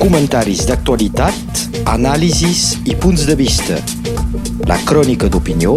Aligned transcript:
Comentaris 0.00 0.64
d'actualitat, 0.68 1.60
anàlisis 1.92 2.76
i 2.88 2.94
punts 3.02 3.26
de 3.28 3.34
vista. 3.38 3.76
La 4.70 4.78
crònica 4.88 5.28
d'opinió 5.32 5.76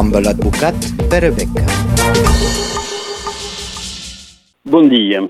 amb 0.00 0.18
l'advocat 0.24 0.76
Pere 1.12 1.30
Beca. 1.36 1.64
Bon 4.74 4.88
dia. 4.92 5.22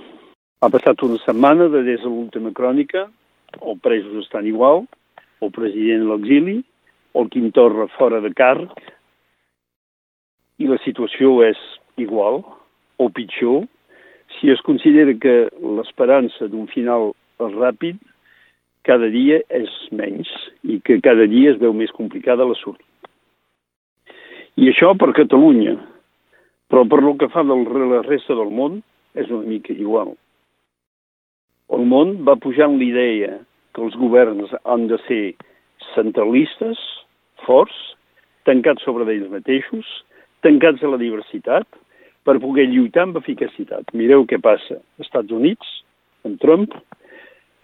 Ha 0.62 0.70
passat 0.72 1.02
una 1.06 1.20
setmana 1.24 1.68
de 1.72 1.82
des 1.86 2.02
de 2.02 2.10
l'última 2.10 2.52
crònica. 2.56 3.06
Els 3.60 3.80
presos 3.80 4.24
estan 4.24 4.46
igual, 4.50 4.84
el 5.40 5.50
president 5.54 6.06
a 6.06 6.14
l'exili, 6.14 6.60
el 7.14 7.28
Quim 7.30 7.50
Torra 7.54 7.86
fora 7.98 8.22
de 8.24 8.32
càrrec, 8.34 8.72
i 10.58 10.70
la 10.70 10.78
situació 10.84 11.42
és 11.46 11.58
igual 11.96 12.42
o 12.98 13.10
pitjor 13.10 13.66
si 14.38 14.50
es 14.50 14.62
considera 14.66 15.14
que 15.14 15.36
l'esperança 15.76 16.48
d'un 16.50 16.66
final 16.70 17.12
ràpid 17.38 17.98
cada 18.84 19.08
dia 19.08 19.40
és 19.48 19.70
menys 19.92 20.28
i 20.62 20.80
que 20.84 21.00
cada 21.00 21.26
dia 21.26 21.54
es 21.54 21.60
veu 21.60 21.72
més 21.72 21.92
complicada 21.96 22.44
la 22.44 22.56
sortida. 22.60 22.88
I 24.60 24.68
això 24.70 24.92
per 24.94 25.14
Catalunya, 25.16 25.74
però 26.68 26.84
per 26.86 27.00
lo 27.02 27.16
que 27.18 27.30
fa 27.32 27.42
de 27.42 27.56
la 27.56 28.02
resta 28.04 28.36
del 28.36 28.52
món 28.52 28.82
és 29.14 29.30
una 29.30 29.48
mica 29.48 29.72
igual. 29.72 30.14
El 31.72 31.86
món 31.88 32.20
va 32.26 32.36
pujant 32.36 32.76
l'idea 32.78 33.40
que 33.74 33.82
els 33.82 33.96
governs 33.96 34.52
han 34.64 34.86
de 34.86 34.98
ser 35.08 35.34
centralistes, 35.94 36.78
forts, 37.46 37.74
tancats 38.44 38.84
sobre 38.84 39.06
d'ells 39.08 39.30
mateixos, 39.32 39.86
tancats 40.44 40.84
a 40.84 40.92
la 40.92 41.00
diversitat, 41.00 41.66
per 42.24 42.40
poder 42.40 42.68
lluitar 42.70 43.08
amb 43.08 43.18
eficacitat. 43.20 43.90
Mireu 43.92 44.24
què 44.28 44.38
passa 44.40 44.78
als 44.78 45.08
Estats 45.08 45.32
Units, 45.32 45.66
amb 46.24 46.38
Trump, 46.40 46.76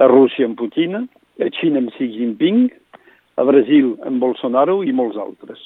a 0.01 0.09
Rússia 0.09 0.49
amb 0.49 0.57
Putin, 0.57 0.97
a 0.97 1.49
Xina 1.53 1.83
amb 1.83 1.93
Xi 1.97 2.09
Jinping, 2.15 2.69
a 3.37 3.45
Brasil 3.45 3.93
amb 4.09 4.21
Bolsonaro 4.25 4.81
i 4.85 4.95
molts 4.97 5.19
altres. 5.21 5.61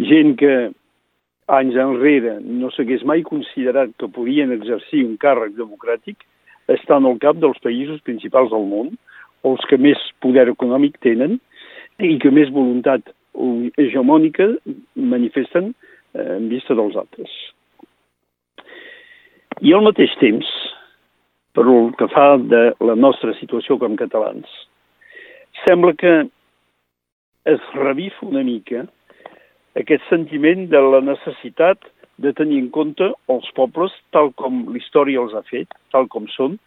Gent 0.00 0.36
que 0.40 0.54
anys 1.52 1.76
enrere 1.76 2.38
no 2.40 2.70
s'hagués 2.72 3.04
mai 3.04 3.24
considerat 3.28 3.92
que 4.00 4.08
podien 4.08 4.54
exercir 4.56 5.04
un 5.04 5.18
càrrec 5.20 5.56
democràtic 5.58 6.24
estan 6.72 7.04
al 7.04 7.18
cap 7.20 7.40
dels 7.42 7.60
països 7.64 8.00
principals 8.06 8.52
del 8.54 8.64
món, 8.68 8.94
els 9.44 9.64
que 9.68 9.76
més 9.76 10.00
poder 10.24 10.46
econòmic 10.48 10.96
tenen 11.04 11.40
i 12.00 12.16
que 12.22 12.30
més 12.32 12.52
voluntat 12.54 13.12
hegemònica 13.80 14.48
manifesten 14.96 15.72
eh, 15.72 16.36
en 16.38 16.48
vista 16.48 16.76
dels 16.78 16.96
altres. 16.96 17.32
I 19.60 19.74
al 19.76 19.84
mateix 19.84 20.14
temps, 20.20 20.48
per 21.52 21.66
el 21.68 21.92
que 21.98 22.08
fa 22.12 22.36
de 22.38 22.62
la 22.80 22.96
nostra 22.96 23.34
situació 23.40 23.78
com 23.80 23.96
catalans, 24.00 24.48
sembla 25.66 25.92
que 25.98 26.14
es 27.52 27.72
revif 27.74 28.16
una 28.24 28.42
mica 28.46 28.86
aquest 29.80 30.04
sentiment 30.10 30.68
de 30.72 30.80
la 30.84 31.00
necessitat 31.04 31.80
de 32.22 32.32
tenir 32.36 32.60
en 32.60 32.68
compte 32.74 33.08
els 33.32 33.48
pobles 33.56 33.94
tal 34.14 34.30
com 34.38 34.62
l'història 34.74 35.22
els 35.22 35.34
ha 35.34 35.42
fet, 35.48 35.68
tal 35.94 36.08
com 36.12 36.28
són, 36.36 36.58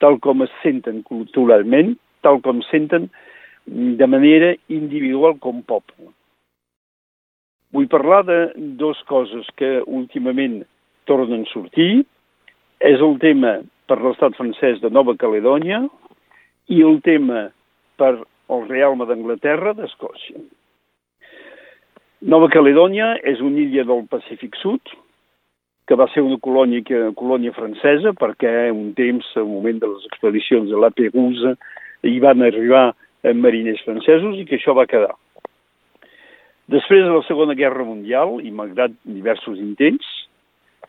tal 0.00 0.18
com 0.24 0.42
es 0.44 0.52
senten 0.62 1.02
culturalment, 1.06 1.94
tal 2.24 2.40
com 2.44 2.62
senten 2.70 3.10
de 3.66 4.06
manera 4.10 4.54
individual 4.72 5.38
com 5.40 5.62
poble. 5.62 6.10
Vull 7.74 7.88
parlar 7.90 8.22
de 8.26 8.38
dues 8.80 9.00
coses 9.10 9.46
que 9.58 9.80
últimament 9.84 10.62
tornen 11.10 11.44
a 11.44 11.52
sortir, 11.52 12.04
és 12.80 13.00
el 13.00 13.16
tema 13.22 13.58
per 13.88 14.00
l'estat 14.00 14.36
francès 14.38 14.80
de 14.82 14.90
Nova 14.90 15.14
Caledònia 15.20 15.84
i 16.72 16.80
el 16.82 17.00
tema 17.04 17.48
per 18.00 18.16
el 18.54 18.68
Realme 18.68 19.06
d'Anglaterra 19.08 19.74
d'Escòcia. 19.76 20.40
Nova 22.24 22.48
Caledònia 22.48 23.14
és 23.20 23.42
una 23.44 23.60
illa 23.60 23.84
del 23.84 24.06
Pacífic 24.08 24.56
Sud, 24.56 24.80
que 25.84 25.96
va 26.00 26.06
ser 26.14 26.22
una 26.24 26.38
colònia, 26.40 26.80
una 26.96 27.12
colònia 27.16 27.52
francesa 27.52 28.14
perquè 28.16 28.70
un 28.72 28.94
temps, 28.96 29.26
al 29.36 29.48
moment 29.50 29.82
de 29.82 29.90
les 29.90 30.06
expedicions 30.08 30.70
de 30.72 30.80
la 30.80 30.88
Perusa, 30.90 31.52
hi 32.04 32.16
van 32.24 32.40
arribar 32.44 32.94
mariners 33.36 33.84
francesos 33.84 34.40
i 34.40 34.46
que 34.48 34.56
això 34.56 34.72
va 34.76 34.88
quedar. 34.88 35.12
Després 36.72 37.04
de 37.04 37.12
la 37.12 37.24
Segona 37.28 37.56
Guerra 37.56 37.84
Mundial, 37.84 38.38
i 38.40 38.52
malgrat 38.52 38.92
diversos 39.04 39.60
intents, 39.60 40.06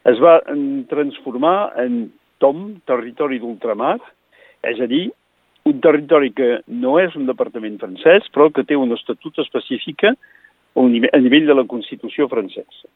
es 0.08 0.22
va 0.24 0.38
transformar 0.92 1.74
en 1.84 2.06
TOM, 2.46 2.76
territori 2.86 3.40
d'ultramar, 3.42 3.98
és 4.70 4.82
a 4.82 4.86
dir, 4.90 5.08
un 5.66 5.80
territori 5.82 6.30
que 6.38 6.60
no 6.70 7.00
és 7.02 7.16
un 7.18 7.26
departament 7.26 7.80
francès, 7.82 8.28
però 8.34 8.52
que 8.54 8.66
té 8.70 8.78
una 8.78 8.98
estatut 9.00 9.40
específica 9.42 10.14
a 10.14 11.22
nivell 11.24 11.48
de 11.50 11.56
la 11.58 11.66
Constitució 11.66 12.28
francesa. 12.30 12.92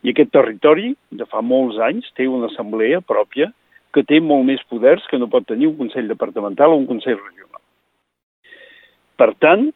I 0.00 0.14
aquest 0.14 0.32
territori, 0.32 0.94
de 1.12 1.26
fa 1.28 1.42
molts 1.44 1.76
anys, 1.84 2.08
té 2.16 2.24
una 2.24 2.48
assemblea 2.48 3.02
pròpia 3.04 3.50
que 3.92 4.06
té 4.06 4.20
molt 4.24 4.46
més 4.48 4.62
poders 4.70 5.04
que 5.10 5.18
no 5.20 5.28
pot 5.28 5.44
tenir 5.50 5.68
un 5.68 5.76
Consell 5.76 6.08
departamental 6.08 6.72
o 6.72 6.80
un 6.80 6.88
Consell 6.88 7.18
regional. 7.18 7.60
Per 9.20 9.34
tant, 9.44 9.68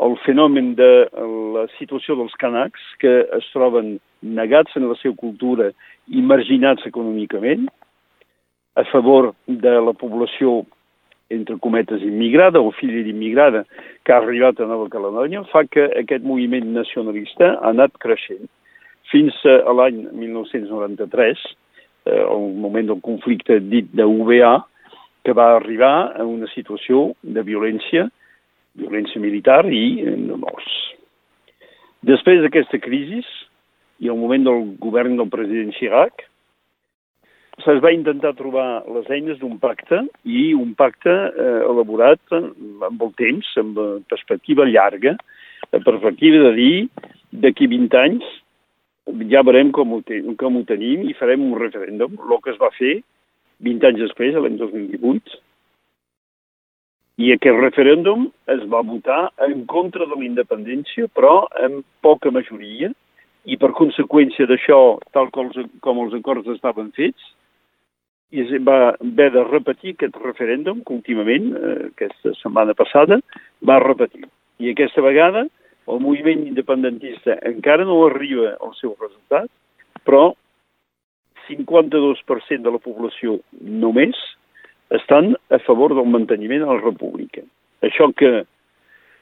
el 0.00 0.16
fenomen 0.24 0.72
de 0.78 0.92
la 1.58 1.66
situació 1.76 2.16
dels 2.16 2.32
canacs, 2.40 2.80
que 3.02 3.18
es 3.36 3.50
troben 3.52 3.98
negats 4.22 4.76
en 4.76 4.88
la 4.88 4.96
seva 5.00 5.16
cultura 5.16 5.70
i 6.08 6.22
marginats 6.22 6.86
econòmicament, 6.88 7.68
a 8.76 8.84
favor 8.90 9.32
de 9.46 9.72
la 9.82 9.94
població, 9.96 10.62
entre 11.30 11.58
cometes, 11.62 12.02
immigrada 12.02 12.60
o 12.60 12.72
filla 12.74 13.04
d'immigrada 13.06 13.64
que 14.04 14.12
ha 14.12 14.18
arribat 14.18 14.60
a 14.60 14.66
Nova 14.66 14.88
Caledònia, 14.90 15.44
fa 15.52 15.64
que 15.66 15.86
aquest 16.00 16.26
moviment 16.26 16.72
nacionalista 16.74 17.54
ha 17.60 17.70
anat 17.70 17.94
creixent. 18.02 18.48
Fins 19.10 19.36
a 19.46 19.74
l'any 19.74 20.04
1993, 20.14 21.44
eh, 22.06 22.22
el 22.22 22.50
moment 22.58 22.90
del 22.90 23.02
conflicte 23.02 23.60
dit 23.60 23.90
de 23.94 24.06
UBA, 24.06 24.56
que 25.24 25.34
va 25.36 25.54
arribar 25.56 26.14
a 26.16 26.24
una 26.24 26.48
situació 26.54 27.12
de 27.22 27.42
violència 27.44 28.08
violència 28.78 29.20
militar 29.20 29.64
i 29.66 30.02
de 30.04 30.36
morts. 30.38 30.74
Després 32.06 32.40
d'aquesta 32.44 32.80
crisi 32.80 33.20
i 34.00 34.08
al 34.08 34.18
moment 34.18 34.46
del 34.46 34.66
govern 34.80 35.16
del 35.20 35.28
president 35.32 35.72
Chirac, 35.76 36.26
se'ls 37.60 37.82
va 37.84 37.92
intentar 37.92 38.32
trobar 38.38 38.82
les 38.88 39.08
eines 39.12 39.38
d'un 39.40 39.58
pacte 39.60 40.00
i 40.24 40.50
un 40.56 40.72
pacte 40.78 41.12
eh, 41.12 41.60
elaborat 41.68 42.36
amb 42.36 43.02
el 43.04 43.12
temps, 43.20 43.50
amb 43.60 43.80
perspectiva 44.08 44.68
llarga, 44.68 45.16
la 45.70 45.82
perspectiva 45.84 46.46
de 46.48 46.54
dir 46.56 46.76
d'aquí 47.44 47.68
20 47.68 48.00
anys 48.00 48.30
ja 49.30 49.42
veurem 49.44 49.70
com 49.74 49.92
ho, 49.94 50.00
ten, 50.06 50.34
com 50.40 50.56
ho 50.56 50.64
tenim 50.68 51.04
i 51.08 51.16
farem 51.18 51.44
un 51.44 51.58
referèndum, 51.60 52.16
el 52.16 52.42
que 52.44 52.54
es 52.54 52.60
va 52.60 52.72
fer 52.78 53.00
20 53.66 53.88
anys 53.90 54.04
després, 54.06 54.36
l'any 54.36 54.56
2018, 54.60 55.38
i 57.20 57.34
aquest 57.34 57.58
referèndum 57.60 58.28
es 58.54 58.62
va 58.72 58.80
votar 58.86 59.26
en 59.44 59.66
contra 59.68 60.06
de 60.08 60.16
la 60.16 60.24
independència, 60.24 61.08
però 61.12 61.42
amb 61.66 61.84
poca 62.00 62.32
majoria, 62.32 62.88
i 63.44 63.56
per 63.56 63.72
conseqüència 63.76 64.46
d'això, 64.46 64.98
tal 65.14 65.30
com 65.34 65.48
els, 65.48 65.70
com 65.80 66.00
els 66.04 66.16
acords 66.18 66.48
estaven 66.52 66.90
fets, 66.96 67.30
i 68.30 68.44
es 68.44 68.50
va 68.66 68.92
haver 68.92 69.30
de 69.34 69.42
repetir 69.46 69.94
aquest 69.94 70.18
referèndum 70.22 70.84
últimament, 70.86 71.48
eh, 71.56 71.88
aquesta 71.90 72.34
setmana 72.42 72.76
passada, 72.78 73.18
va 73.66 73.80
repetir. 73.82 74.26
I 74.60 74.70
aquesta 74.70 75.02
vegada 75.02 75.46
el 75.90 75.98
moviment 76.00 76.44
independentista 76.46 77.38
encara 77.48 77.86
no 77.88 77.96
arriba 78.06 78.54
al 78.60 78.74
seu 78.78 78.94
resultat, 79.00 79.48
però 80.06 80.30
52% 81.48 82.62
de 82.62 82.70
la 82.70 82.82
població 82.82 83.40
només 83.60 84.18
estan 84.94 85.34
a 85.50 85.58
favor 85.66 85.94
del 85.96 86.06
manteniment 86.06 86.62
de 86.62 86.70
la 86.70 86.78
república. 86.78 87.42
Això 87.82 88.10
que 88.14 88.44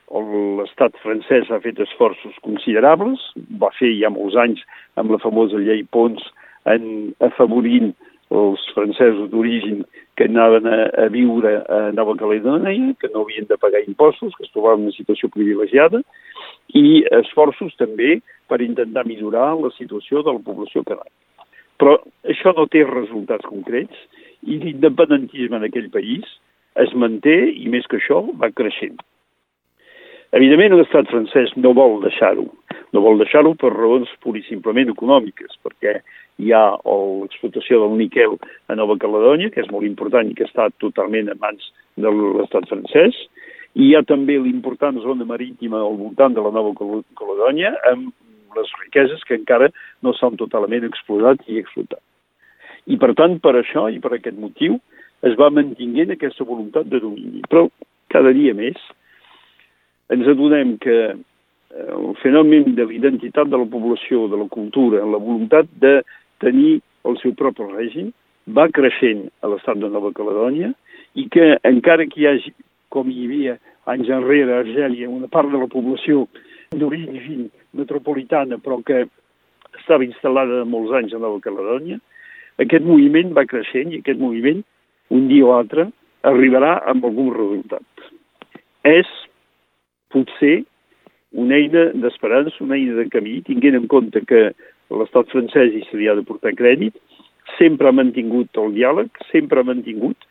l'estat 0.08 0.96
francès 1.02 1.50
ha 1.50 1.60
fet 1.60 1.80
esforços 1.84 2.36
considerables, 2.44 3.20
va 3.60 3.70
fer 3.78 3.92
ja 4.00 4.10
molts 4.10 4.36
anys 4.36 4.62
amb 4.96 5.12
la 5.12 5.18
famosa 5.22 5.60
llei 5.60 5.84
Pons 5.84 6.22
en 6.64 7.12
afavorint 7.20 7.92
els 8.30 8.64
francesos 8.74 9.30
d'origen 9.30 9.84
que 10.16 10.26
anaven 10.28 10.66
a, 10.68 10.78
a 11.04 11.06
viure 11.12 11.52
a 11.68 11.78
Nova 11.96 12.16
Caledònia, 12.18 12.94
que 13.00 13.08
no 13.12 13.22
havien 13.24 13.46
de 13.48 13.56
pagar 13.56 13.84
impostos, 13.86 14.34
que 14.36 14.44
es 14.44 14.52
trobaven 14.52 14.82
en 14.82 14.90
una 14.90 14.96
situació 14.96 15.30
privilegiada, 15.32 16.02
i 16.76 17.04
esforços 17.20 17.76
també 17.80 18.18
per 18.48 18.60
intentar 18.64 19.06
millorar 19.08 19.54
la 19.60 19.70
situació 19.76 20.24
de 20.24 20.34
la 20.36 20.44
població 20.44 20.84
canària. 20.84 21.14
Però 21.78 21.94
això 22.26 22.52
no 22.56 22.66
té 22.66 22.82
resultats 22.84 23.46
concrets 23.46 23.94
i 24.42 24.58
l'independentisme 24.58 25.56
en 25.60 25.68
aquell 25.68 25.88
país 25.94 26.26
es 26.82 26.92
manté 26.94 27.38
i 27.54 27.70
més 27.70 27.86
que 27.86 28.00
això 28.00 28.24
va 28.40 28.50
creixent. 28.50 28.98
Evidentment 30.36 30.74
l'estat 30.76 31.08
francès 31.08 31.54
no 31.56 31.70
vol 31.72 32.02
deixar-ho, 32.02 32.44
no 32.92 33.00
vol 33.00 33.16
deixar-ho 33.20 33.54
per 33.56 33.70
raons 33.72 34.10
pur 34.20 34.34
i 34.36 34.42
simplement 34.44 34.90
econòmiques, 34.92 35.54
perquè 35.64 35.94
hi 36.44 36.52
ha 36.52 36.64
l'explotació 36.76 37.80
del 37.80 37.96
níquel 37.96 38.36
a 38.68 38.76
Nova 38.76 38.98
Caledònia, 39.00 39.48
que 39.54 39.62
és 39.64 39.70
molt 39.72 39.88
important 39.88 40.28
i 40.28 40.36
que 40.36 40.44
està 40.44 40.68
totalment 40.84 41.32
en 41.32 41.40
mans 41.40 41.70
de 41.96 42.12
l'estat 42.12 42.68
francès, 42.68 43.16
i 43.72 43.88
hi 43.88 43.94
ha 43.96 44.04
també 44.04 44.36
l'important 44.36 45.00
zona 45.00 45.24
marítima 45.24 45.80
al 45.80 45.96
voltant 45.96 46.36
de 46.36 46.44
la 46.44 46.52
Nova 46.52 46.74
Caledònia, 46.76 47.72
amb 47.88 48.12
les 48.58 48.76
riqueses 48.84 49.24
que 49.24 49.36
encara 49.38 49.72
no 50.04 50.12
s'han 50.12 50.36
totalment 50.36 50.84
explotat 50.84 51.40
i 51.48 51.56
explotat. 51.62 52.04
I 52.84 53.00
per 53.00 53.14
tant, 53.16 53.40
per 53.40 53.56
això 53.56 53.88
i 53.88 53.96
per 54.00 54.12
aquest 54.16 54.36
motiu, 54.36 54.76
es 55.24 55.40
va 55.40 55.48
mantinguent 55.48 56.12
aquesta 56.12 56.44
voluntat 56.44 56.88
de 56.92 57.00
domini. 57.00 57.40
Però 57.48 57.66
cada 58.12 58.32
dia 58.36 58.52
més 58.56 58.76
ens 60.14 60.28
adonem 60.28 60.76
que 60.82 60.98
eh, 61.12 61.90
el 61.94 62.14
fenomen 62.22 62.74
de 62.76 62.86
l'identitat 62.88 63.50
de 63.50 63.60
la 63.60 63.68
població, 63.68 64.26
de 64.32 64.40
la 64.40 64.48
cultura, 64.48 65.04
la 65.04 65.20
voluntat 65.20 65.68
de 65.82 66.00
tenir 66.42 66.78
el 67.08 67.18
seu 67.22 67.34
propi 67.36 67.66
règim, 67.72 68.12
va 68.48 68.68
creixent 68.72 69.26
a 69.42 69.50
l'estat 69.52 69.80
de 69.80 69.90
Nova 69.92 70.12
Caledònia 70.16 70.72
i 71.18 71.26
que 71.32 71.56
encara 71.68 72.06
que 72.08 72.22
hi 72.22 72.28
hagi, 72.30 72.52
com 72.88 73.10
hi 73.10 73.26
havia 73.26 73.58
anys 73.92 74.08
enrere 74.12 74.54
a 74.54 74.62
Argèlia, 74.64 75.08
una 75.08 75.28
part 75.28 75.50
de 75.52 75.60
la 75.60 75.68
població 75.68 76.26
d'origen 76.76 77.48
metropolitana 77.76 78.58
però 78.60 78.80
que 78.84 79.06
estava 79.78 80.04
instal·lada 80.04 80.64
molts 80.68 80.92
anys 80.96 81.14
a 81.14 81.20
Nova 81.22 81.40
Caledònia, 81.44 81.98
aquest 82.58 82.84
moviment 82.84 83.32
va 83.36 83.46
creixent 83.48 83.92
i 83.92 84.00
aquest 84.02 84.20
moviment, 84.20 84.64
un 85.14 85.28
dia 85.30 85.46
o 85.46 85.54
altre, 85.54 85.88
arribarà 86.26 86.78
amb 86.90 87.04
algun 87.06 87.30
resultat. 87.36 87.84
És, 88.88 89.08
potser, 90.14 90.62
una 91.32 91.58
eina 91.58 91.88
d'esperança, 92.02 92.56
una 92.64 92.78
eina 92.78 92.96
de 92.96 93.08
camí, 93.12 93.38
tinguent 93.46 93.76
en 93.76 93.86
compte 93.92 94.22
que 94.28 94.48
l'estat 94.94 95.28
francès 95.32 95.74
hi 95.74 95.84
se 95.90 95.98
li 96.00 96.08
ha 96.08 96.16
de 96.16 96.24
portar 96.24 96.54
crèdit, 96.56 96.96
sempre 97.58 97.88
ha 97.88 97.96
mantingut 97.96 98.56
el 98.60 98.74
diàleg, 98.76 99.10
sempre 99.32 99.60
ha 99.60 99.68
mantingut 99.68 100.28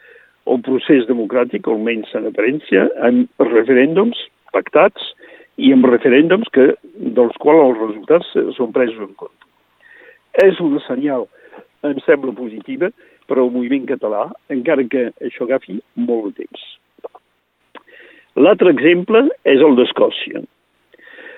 el 0.48 0.62
procés 0.66 1.08
democràtic, 1.10 1.68
almenys 1.68 2.14
en 2.18 2.30
aparència, 2.30 2.88
en 3.04 3.26
referèndums 3.42 4.20
pactats 4.56 5.12
i 5.58 5.74
en 5.74 5.84
referèndums 5.86 6.50
que, 6.54 6.70
dels 7.18 7.36
quals 7.44 7.64
els 7.66 7.82
resultats 7.84 8.34
són 8.58 8.74
presos 8.76 9.02
en 9.04 9.14
compte. 9.20 9.46
És 10.46 10.60
un 10.64 10.78
senyal, 10.86 11.26
em 11.86 11.98
sembla 12.06 12.34
positiva, 12.38 12.92
per 13.28 13.40
al 13.42 13.52
moviment 13.52 13.88
català, 13.90 14.28
encara 14.54 14.86
que 14.88 15.10
això 15.28 15.48
agafi 15.48 15.80
molt 16.00 16.30
de 16.30 16.46
temps. 16.46 16.68
L'altre 18.38 18.70
exemple 18.70 19.24
és 19.50 19.64
el 19.66 19.76
d'Escòcia. 19.80 20.44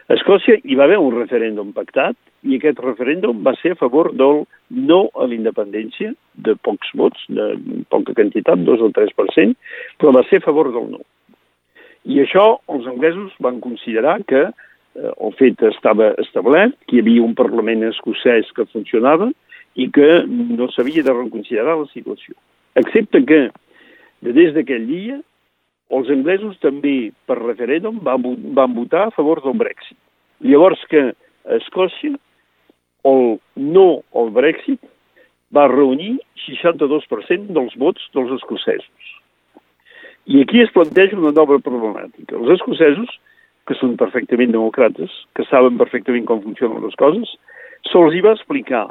A 0.09 0.15
Escòcia 0.17 0.57
hi 0.65 0.75
va 0.75 0.87
haver 0.87 0.97
un 0.99 1.13
referèndum 1.15 1.69
pactat 1.75 2.17
i 2.49 2.57
aquest 2.57 2.79
referèndum 2.83 3.43
va 3.45 3.53
ser 3.59 3.75
a 3.75 3.79
favor 3.79 4.09
del 4.17 4.41
no 4.89 4.99
a 5.13 5.27
la 5.27 5.35
independència, 5.35 6.11
de 6.33 6.55
pocs 6.65 6.91
vots, 6.99 7.21
de 7.29 7.53
poca 7.93 8.15
quantitat, 8.17 8.63
2 8.67 8.83
o 8.83 8.89
3%, 8.95 9.55
però 10.01 10.13
va 10.15 10.25
ser 10.29 10.41
a 10.41 10.45
favor 10.47 10.71
del 10.75 10.89
no. 10.95 11.01
I 12.09 12.23
això 12.23 12.45
els 12.73 12.87
anglesos 12.87 13.35
van 13.43 13.59
considerar 13.63 14.17
que 14.27 14.43
eh, 14.47 14.51
el 15.11 15.35
fet 15.39 15.63
estava 15.69 16.13
establert, 16.23 16.75
que 16.87 16.97
hi 16.97 17.03
havia 17.03 17.23
un 17.23 17.35
Parlament 17.37 17.85
escocès 17.91 18.51
que 18.55 18.67
funcionava 18.73 19.29
i 19.75 19.87
que 19.93 20.23
no 20.27 20.67
s'havia 20.73 21.05
de 21.05 21.15
reconsiderar 21.15 21.77
la 21.79 21.89
situació. 21.93 22.35
Excepte 22.79 23.23
que, 23.27 23.41
des 24.25 24.55
d'aquell 24.55 24.87
dia, 24.89 25.19
els 25.89 26.09
anglesos 26.13 26.57
també, 26.61 27.11
per 27.25 27.39
referèndum, 27.39 27.99
van, 28.05 28.23
van 28.57 28.75
votar 28.75 29.07
a 29.07 29.13
favor 29.15 29.41
del 29.45 29.57
Brexit. 29.57 29.97
Llavors 30.45 30.81
que 30.91 31.09
a 31.09 31.57
Escòcia 31.57 32.15
el 33.09 33.39
no 33.55 33.87
al 34.13 34.29
Brexit 34.35 34.81
va 35.55 35.69
reunir 35.71 36.19
62% 36.45 37.55
dels 37.55 37.75
vots 37.81 38.05
dels 38.13 38.35
escocesos. 38.37 39.15
I 40.29 40.43
aquí 40.43 40.61
es 40.61 40.71
planteja 40.75 41.17
una 41.17 41.33
nova 41.33 41.57
problemàtica. 41.63 42.37
Els 42.37 42.53
escocesos, 42.59 43.09
que 43.65 43.77
són 43.79 43.95
perfectament 43.97 44.53
democrates, 44.53 45.13
que 45.37 45.45
saben 45.49 45.77
perfectament 45.81 46.27
com 46.29 46.43
funcionen 46.43 46.85
les 46.85 46.97
coses, 47.01 47.31
se'ls 47.89 48.13
hi 48.13 48.21
va 48.25 48.35
explicar 48.37 48.85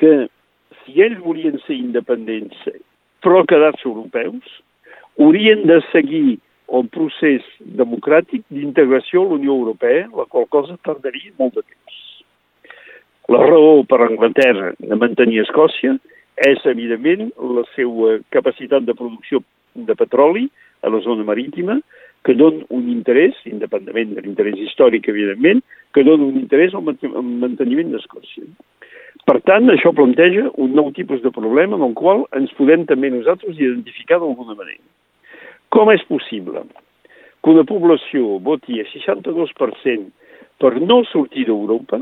que 0.00 0.30
si 0.80 1.02
ells 1.04 1.20
volien 1.20 1.60
ser 1.66 1.76
independents 1.76 2.56
però 3.20 3.42
quedar-se 3.44 3.84
europeus, 3.84 4.46
haurien 5.20 5.66
de 5.68 5.80
seguir 5.92 6.38
el 6.72 6.86
procés 6.94 7.44
democràtic 7.78 8.44
d'integració 8.48 9.24
a 9.24 9.28
la 9.28 9.38
Unió 9.40 9.56
Europea, 9.58 10.06
la 10.16 10.26
qual 10.30 10.46
cosa 10.48 10.78
tardaria 10.86 11.34
molt 11.38 11.58
de 11.58 11.64
temps. 11.66 11.98
La 13.30 13.42
raó 13.44 13.82
per 13.86 14.00
Anglaterra 14.06 14.72
de 14.78 14.96
mantenir 14.98 15.42
Escòcia 15.44 15.96
és, 16.40 16.62
evidentment, 16.66 17.28
la 17.58 17.66
seva 17.76 18.16
capacitat 18.34 18.86
de 18.86 18.96
producció 18.96 19.42
de 19.74 19.94
petroli 19.94 20.48
a 20.82 20.90
la 20.90 21.02
zona 21.04 21.26
marítima, 21.26 21.78
que 22.24 22.34
don 22.34 22.64
un 22.68 22.88
interès, 22.92 23.36
independentment 23.48 24.16
de 24.16 24.24
l'interès 24.24 24.58
històric, 24.64 25.08
evidentment, 25.08 25.62
que 25.94 26.04
dona 26.06 26.26
un 26.26 26.40
interès 26.40 26.74
al 26.74 26.84
manteniment 26.84 27.92
d'Escòcia. 27.92 28.46
Per 29.28 29.38
tant, 29.46 29.68
això 29.72 29.92
planteja 29.96 30.48
un 30.56 30.74
nou 30.76 30.90
tipus 30.96 31.20
de 31.22 31.32
problema 31.34 31.76
en 31.76 31.84
el 31.90 31.94
qual 31.98 32.24
ens 32.36 32.52
podem 32.58 32.86
també 32.88 33.12
nosaltres 33.12 33.58
identificar 33.58 34.18
d'alguna 34.20 34.56
manera. 34.56 34.82
Com 35.70 35.90
és 35.92 36.02
possible 36.08 36.64
que 37.40 37.52
una 37.52 37.64
població 37.64 38.38
voti 38.42 38.80
a 38.82 38.86
62% 38.90 40.10
per 40.60 40.72
no 40.82 41.00
sortir 41.08 41.46
d'Europa 41.48 42.00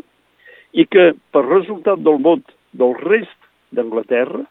i 0.73 0.87
que 0.89 1.13
per 1.33 1.45
resultat 1.47 2.01
del 2.05 2.19
vot 2.25 2.55
del 2.73 2.95
rest 2.99 3.37
d'Anglaterra, 3.77 4.43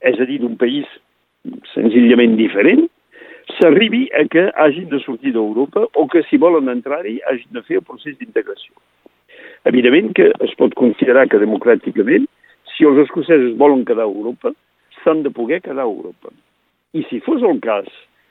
és 0.00 0.18
a 0.20 0.26
dir, 0.28 0.40
d'un 0.40 0.56
país 0.60 0.88
senzillament 1.74 2.36
diferent, 2.40 2.86
s'arribi 3.58 4.06
a 4.16 4.24
que 4.32 4.46
hagin 4.64 4.88
de 4.88 5.00
sortir 5.04 5.34
d'Europa 5.36 5.84
o 5.92 6.06
que 6.08 6.24
si 6.30 6.40
volen 6.40 6.72
entrar-hi 6.72 7.18
hagin 7.28 7.52
de 7.56 7.62
fer 7.68 7.80
el 7.80 7.86
procés 7.86 8.16
d'integració. 8.18 8.72
Evidentment 9.68 10.12
que 10.16 10.30
es 10.44 10.56
pot 10.60 10.74
considerar 10.76 11.26
que 11.28 11.40
democràticament, 11.40 12.26
si 12.74 12.88
els 12.88 13.04
escocesos 13.04 13.54
volen 13.60 13.84
quedar 13.84 14.08
a 14.08 14.12
Europa, 14.12 14.52
s'han 15.02 15.22
de 15.22 15.30
poder 15.30 15.60
quedar 15.60 15.84
a 15.84 15.90
Europa. 15.90 16.32
I 16.96 17.04
si 17.10 17.20
fos 17.24 17.44
el 17.44 17.60
cas 17.60 17.88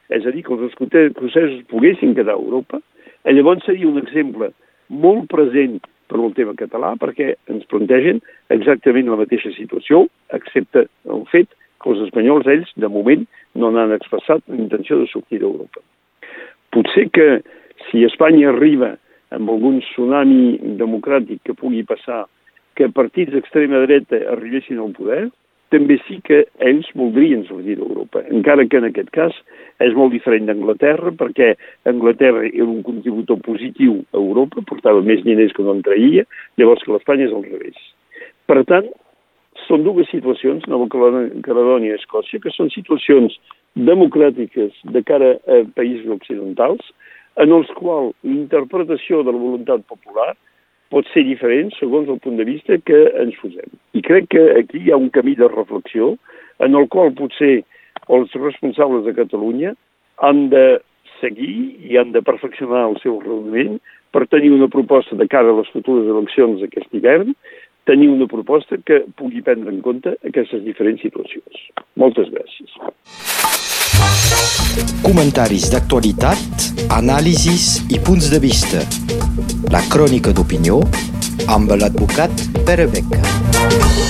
és 0.10 0.26
a 0.26 0.32
dir, 0.32 0.44
que 0.44 0.54
els 0.56 0.68
escocesos 0.72 1.64
poguessin 1.72 2.16
quedar 2.18 2.36
a 2.36 2.42
Europa, 2.42 2.82
llavors 3.26 3.64
seria 3.66 3.88
un 3.88 4.02
exemple 4.02 4.52
molt 4.90 5.30
present 5.32 5.80
per 6.12 6.20
al 6.20 6.34
tema 6.38 6.54
català 6.60 6.94
perquè 7.00 7.34
ens 7.50 7.66
plantegen 7.72 8.20
exactament 8.54 9.10
la 9.10 9.20
mateixa 9.22 9.54
situació, 9.56 10.06
excepte 10.36 10.88
el 11.10 11.24
fet 11.32 11.50
que 11.82 11.92
els 11.92 12.04
espanyols, 12.06 12.48
ells, 12.48 12.72
de 12.80 12.90
moment, 12.92 13.26
no 13.60 13.72
n'han 13.72 13.96
expressat 13.96 14.44
l'intenció 14.52 15.00
de 15.00 15.08
sortir 15.12 15.42
d'Europa. 15.42 15.82
Potser 16.74 17.10
que 17.14 17.28
si 17.90 18.06
Espanya 18.08 18.52
arriba 18.52 18.94
amb 19.34 19.50
algun 19.50 19.82
tsunami 19.82 20.76
democràtic 20.80 21.42
que 21.44 21.58
pugui 21.58 21.84
passar, 21.88 22.24
que 22.78 22.90
partits 22.90 23.34
d'extrema 23.34 23.84
dreta 23.84 24.22
arribessin 24.34 24.80
al 24.82 24.94
poder, 24.96 25.28
també 25.74 25.98
sí 26.06 26.20
que 26.28 26.44
ells 26.62 26.88
voldrien 26.98 27.44
sortir 27.50 27.80
d'Europa, 27.80 28.22
encara 28.32 28.66
que 28.70 28.80
en 28.80 28.90
aquest 28.92 29.10
cas 29.16 29.36
és 29.84 29.96
molt 29.98 30.14
diferent 30.14 30.46
d'Anglaterra, 30.50 31.14
perquè 31.18 31.54
Anglaterra 31.90 32.46
era 32.50 32.70
un 32.70 32.84
contributor 32.86 33.42
positiu 33.46 34.04
a 34.14 34.20
Europa, 34.22 34.64
portava 34.70 35.02
més 35.06 35.24
diners 35.26 35.56
que 35.58 35.66
no 35.66 35.74
en 35.76 35.82
traïa, 35.86 36.28
llavors 36.62 36.86
que 36.86 36.94
l'Espanya 36.94 37.28
és 37.28 37.34
al 37.34 37.48
revés. 37.48 37.80
Per 38.50 38.62
tant, 38.70 38.90
són 39.68 39.84
dues 39.86 40.10
situacions, 40.12 40.66
Nova 40.70 40.88
Caledònia 40.92 41.94
i 41.94 41.98
Escòcia, 41.98 42.42
que 42.44 42.54
són 42.54 42.72
situacions 42.74 43.36
democràtiques 43.74 44.76
de 44.94 45.02
cara 45.06 45.36
a 45.50 45.62
països 45.78 46.10
occidentals, 46.14 46.94
en 47.42 47.54
els 47.56 47.70
quals 47.78 48.14
l'interpretació 48.28 49.24
de 49.26 49.34
la 49.34 49.42
voluntat 49.42 49.86
popular 49.90 50.34
pot 50.94 51.10
ser 51.14 51.26
diferent 51.26 51.74
segons 51.80 52.10
el 52.12 52.22
punt 52.22 52.38
de 52.38 52.46
vista 52.46 52.78
que 52.86 53.00
ens 53.24 53.38
posem. 53.42 53.70
I 53.98 54.04
crec 54.06 54.30
que 54.34 54.44
aquí 54.60 54.84
hi 54.86 54.94
ha 54.94 55.00
un 55.02 55.10
camí 55.14 55.34
de 55.40 55.50
reflexió 55.50 56.14
en 56.64 56.78
el 56.78 56.88
qual 56.94 57.16
potser 57.18 57.64
els 58.14 58.34
responsables 58.38 59.06
de 59.08 59.16
Catalunya 59.18 59.74
han 60.22 60.50
de 60.54 60.82
seguir 61.20 61.56
i 61.90 61.98
han 61.98 62.12
de 62.14 62.22
perfeccionar 62.22 62.86
el 62.92 63.00
seu 63.02 63.20
raonament 63.24 63.80
per 64.14 64.28
tenir 64.30 64.52
una 64.54 64.70
proposta 64.70 65.18
de 65.18 65.28
cara 65.28 65.50
a 65.50 65.58
les 65.60 65.72
futures 65.74 66.06
eleccions 66.06 66.62
d'aquest 66.62 66.94
hivern, 66.94 67.34
tenir 67.90 68.10
una 68.12 68.28
proposta 68.30 68.78
que 68.86 69.02
pugui 69.18 69.42
prendre 69.42 69.74
en 69.74 69.82
compte 69.82 70.14
aquestes 70.30 70.64
diferents 70.68 71.02
situacions. 71.02 71.66
Moltes 72.00 72.30
gràcies. 72.36 72.78
Comentaris 75.04 75.70
d'actualitat, 75.74 76.72
anàlisis 77.02 77.82
i 77.92 78.00
punts 78.06 78.30
de 78.34 78.42
vista. 78.44 78.86
La 79.74 79.82
crònica 79.90 80.34
d'opinió 80.36 80.82
amb 81.58 81.74
l'advocat 81.80 82.48
Pere 82.68 82.88
Beca. 82.94 84.03